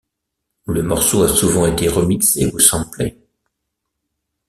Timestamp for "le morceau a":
0.65-1.27